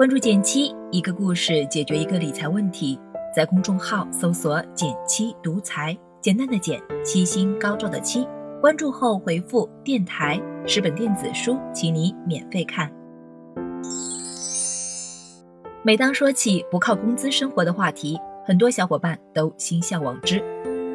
[0.00, 2.98] 关注减七，一个故事解决一个理财问题。
[3.36, 8.26] 在公众号搜索“减七独裁，简单的减，七星高照的七。
[8.62, 12.90] 关注后回复“电台”十本电子书，请你免费看。
[15.82, 20.42] 每当说起不靠工资生活的话题，很多小伙伴都心向往之，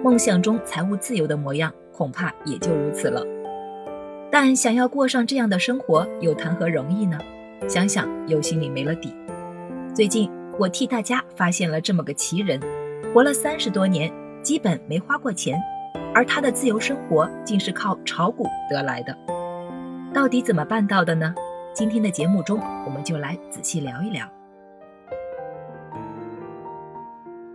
[0.04, 3.24] 梦想中财务自由的模样，恐怕也就如此了。
[4.32, 7.20] 但想要过上这样的生活，又谈何容易呢？
[7.68, 9.14] 想想又心里没了底。
[9.94, 10.30] 最近
[10.60, 12.60] 我替大家发现了这么个奇人，
[13.14, 15.60] 活了三十多年，基本没花过钱，
[16.14, 19.18] 而他的自由生活竟是靠炒股得来的。
[20.14, 21.34] 到底怎么办到的呢？
[21.74, 24.26] 今天的节目中，我们就来仔细聊一聊。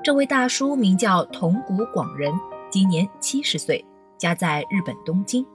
[0.02, 2.32] 这位大叔名叫桐谷广人，
[2.70, 3.84] 今年七十岁，
[4.18, 5.46] 家在日本东京。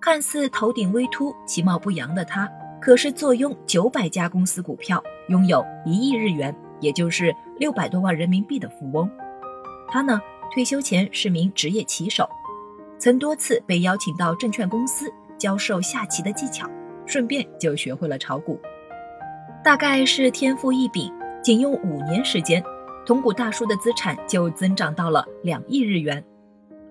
[0.00, 2.50] 看似头顶微秃、其貌不扬的他，
[2.80, 9.08] 可是坐拥九百家公司股票，拥有一亿日元，也就是六百多万人民币的富翁。
[9.88, 10.20] 他呢，
[10.52, 12.28] 退休前是名职业棋手，
[12.98, 16.68] 曾多次被邀请到证券公司教授下棋的技巧，
[17.04, 18.58] 顺便就学会了炒股。
[19.62, 22.64] 大概是天赋异禀，仅用五年时间，
[23.04, 26.24] 桐谷大叔的资产就增长到了两亿日元。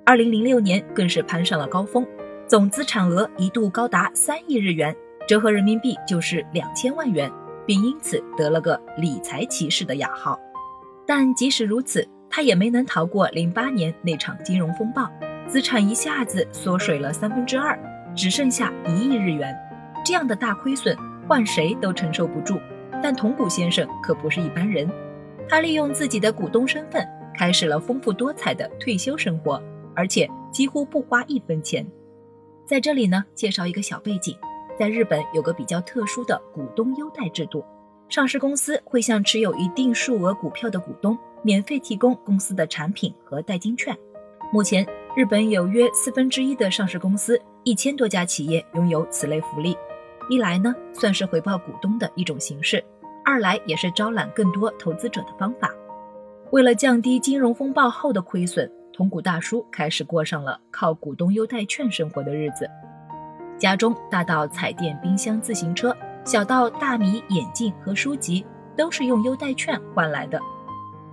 [0.05, 2.05] 二零零六年更是攀上了高峰。
[2.47, 4.95] 总资产额一度高达三亿日元，
[5.29, 7.31] 折合人民币就是两千万元，
[7.63, 10.39] 并因此得了个理财骑士的雅号。
[11.05, 15.07] 但即使如此，他也没能逃过零八年那场金融风暴，
[15.47, 17.79] 资产一下子缩水了三分之二，
[18.15, 19.55] 只剩下一亿日元。
[20.03, 22.59] 这样的大亏损，换谁都承受不住。
[23.03, 24.89] 但桐谷先生可不是一般人，
[25.47, 27.07] 他利用自己的股东身份，
[27.37, 29.61] 开始了丰富多彩的退休生活，
[29.95, 31.85] 而且几乎不花一分钱。
[32.65, 34.35] 在这里呢，介绍一个小背景，
[34.79, 37.65] 在日本有个比较特殊的股东优待制度，
[38.07, 43.93] 上市公司会向持有一定数额股票的股东免费提供公司的产品和代金券。
[44.53, 44.87] 目前，
[45.17, 49.77] 日本有约四分之一的上市公司，一千多家企业拥有此类福利。
[50.29, 52.79] 一来呢，算是回报股东的一种形式；
[53.25, 55.69] 二来也是招揽更多投资者的方法。
[56.51, 58.71] 为了降低金融风暴后的亏损。
[58.91, 62.69] 同股大叔开始过上了靠股东优待券生活的日子，
[63.59, 70.39] 家中大到彩电、冰箱、自行车，小到大米、眼镜和书籍，都是用优待券换来的。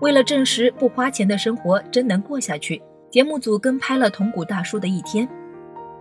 [0.01, 2.81] 为了证实不花钱的生活真能过下去，
[3.11, 5.29] 节目组跟拍了桐谷大叔的一天。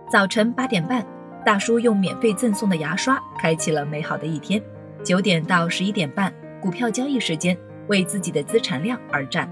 [0.08, 1.04] 早晨八点半，
[1.44, 4.62] 大叔用免费赠送的牙刷开启了美好的一天。
[5.02, 7.56] 九点到十一点半，股票交易时间，
[7.88, 9.46] 为自己的资产量而战。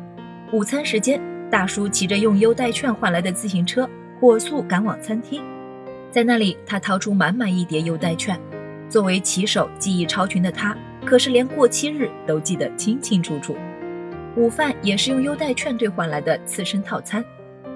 [0.52, 1.20] 午餐时间。
[1.50, 3.88] 大叔骑着用优待券换来的自行车，
[4.18, 5.40] 火速赶往餐厅。
[6.14, 8.40] 在那里，他掏出满满一叠优待券。
[8.88, 10.72] 作为骑手，技艺超群的他，
[11.04, 13.56] 可是连过期日都记得清清楚楚。
[14.36, 17.24] 午饭也是用优待券兑换来的刺身套餐，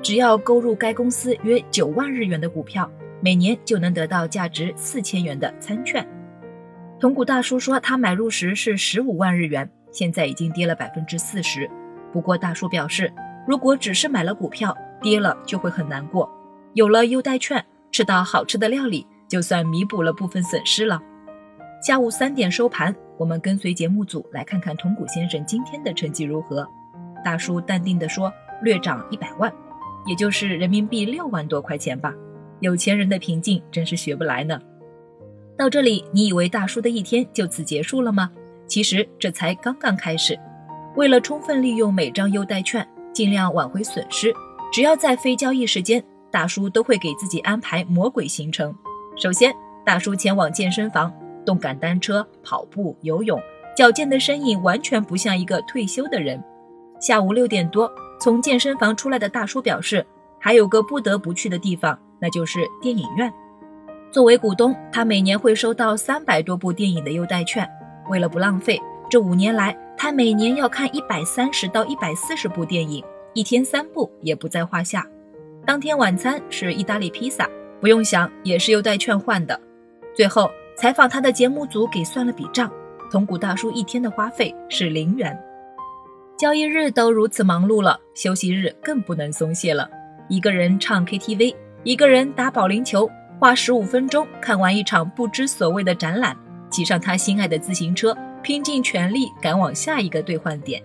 [0.01, 2.89] 只要购入该公司约九万日元的股票，
[3.21, 6.07] 每年就能得到价值四千元的餐券。
[7.01, 11.69] 铜谷大叔说，他买入时是十五万日元，现在已经跌了百分之四十。
[12.13, 13.13] 不过，大叔表示。
[13.49, 16.31] 如果只是买了股票，跌了就会很难过。
[16.75, 17.65] 有了优待券，
[17.99, 21.03] 吃到好吃的料理，就算弥补了部分损失了。
[21.83, 26.65] 下午三点收盘，我们跟随节目组来看看铜鼓先生今天的成绩如何。
[27.25, 28.33] 大叔淡定地说
[28.63, 29.53] ：“略涨一百万，
[30.07, 32.15] 也就是人民币六万多块钱吧。”
[32.63, 34.61] 有钱人的平静真是学不来呢。
[35.57, 38.31] 到这里，你以为大叔的一天就此结束了吗？
[38.69, 40.39] 其实这才刚刚开始。
[40.95, 42.89] 为了充分利用每张优待券。
[43.13, 44.33] 尽量挽回损失。
[44.73, 48.75] 只要在非交易时间，大叔都会给自己安排魔鬼行程。
[49.17, 51.13] 首先，大叔前往健身房，
[51.45, 53.41] 动感单车、跑步、游泳，
[53.77, 56.43] 矫健的身影完全不像一个退休的人。
[57.01, 57.91] 下午六点多，
[58.21, 60.05] 从健身房出来的大叔表示，
[60.39, 63.33] 还有个不得不去的地方，那就是电影院。
[64.11, 67.69] 作为股东，他每年会收到三百多部电影的优待券。
[68.11, 68.81] 为了不浪费，
[69.11, 69.77] 这五年来。
[70.01, 73.03] 他每年要看一百三十到一百四十部电影，
[73.35, 75.05] 一天三部也不在话下。
[75.69, 77.47] 当天晚餐是意大利披萨，
[77.79, 79.61] 不用想也是优待券换的。
[80.17, 82.73] 最后采访他的节目组给算了笔账，
[83.11, 85.39] 铜鼓大叔一天的花费是零元。
[86.39, 89.87] 交易日都如此忙碌了，休息日更不能松懈了。
[90.31, 93.07] 一个人唱 KTV，一个人打保龄球，
[93.39, 96.35] 花十五分钟看完一场不知所谓的展览，
[96.71, 98.17] 骑上他心爱的自行车。
[98.41, 100.83] 拼尽全力赶往下一个兑换点。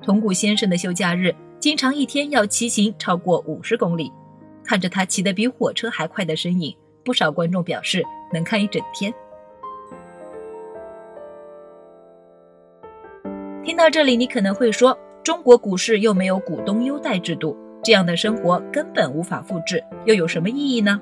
[0.00, 1.34] 铜谷先生的休假日，
[1.66, 4.12] 经常一天要骑行超过五十公里。
[4.62, 6.72] 看着他骑得比火车还快的身影，
[7.04, 9.12] 不少观众表示能看一整天。
[13.64, 21.00] 听到这里，你可能会说，中国股市又没有股东优待制度，这样的生活根本无法复制，又有什么意义呢？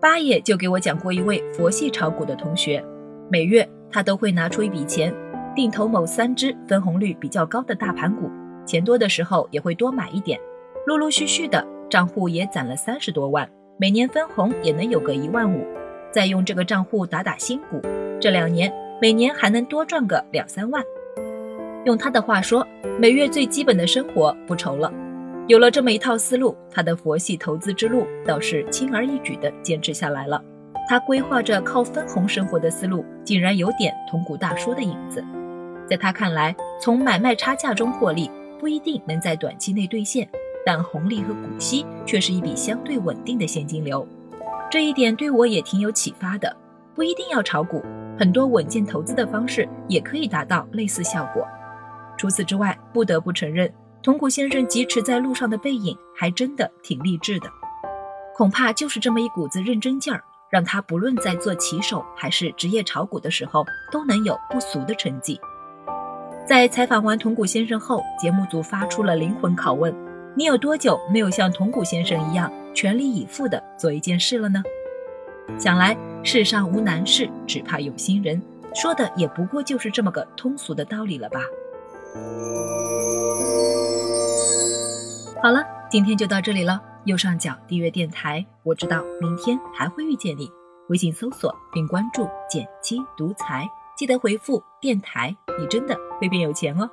[0.00, 2.80] 八爷就给我讲过一位佛系炒股的同学，
[3.28, 5.12] 每月他都会拿出一笔钱，
[5.52, 8.30] 定投某三只分红率比较高的大盘股，
[8.68, 10.38] 钱多的时候也会多买一点，
[10.84, 13.48] 陆陆续续的账户也攒了三十多万，
[13.78, 15.66] 每年分红也能有个一万五，
[16.10, 17.80] 再用这个账户打打新股，
[18.20, 18.70] 这两年
[19.00, 20.84] 每年还能多赚个两三万。
[21.86, 22.62] 用他的话说，
[23.00, 24.92] 每月最基本的生活不愁了。
[25.46, 30.44] 有了这么一套思路，他的佛系投资之路倒是轻而易举地坚持下来了。
[30.86, 35.24] 他规划着靠分红生活的思路，竟然有点同股大叔的影子。
[35.88, 40.28] 在他看来，从买卖差价中获利不一定能在短期内兑现，
[40.66, 44.06] 但红利和股息却是一笔相对稳定的现金流。
[44.70, 46.54] 这一点对我也挺有启发的。
[46.94, 47.80] 不一定要炒股，
[48.18, 51.46] 很多稳健投资的方式也可以达到类似效果。
[52.16, 53.72] 除此之外，不得不承认。
[54.02, 57.48] 铜鼓先生疾驰在路上的背影，还真的挺励志的。
[58.34, 65.40] 恐怕就是这么一股子认真劲儿，让他不论在做骑手还是职业炒股的时候，都能有不俗的成绩。
[66.48, 69.94] 在采访完铜鼓先生后，节目组发出了灵魂拷问：
[70.34, 74.62] 你有多久没有像铜鼓先生一样全力以赴地做一件事了呢？
[75.58, 78.42] 想来世上无难事，只怕有心人，
[78.74, 81.38] 说的也不过就是这么个通俗的道理了吧。
[85.42, 86.80] 好了，今天就到这里了。
[87.04, 90.50] 右上角订阅电台，我知道明天还会遇见你。
[90.88, 93.68] 微信搜索并关注“减七独裁，
[93.98, 96.90] 记得回复“电台”，你真的会变有钱哦。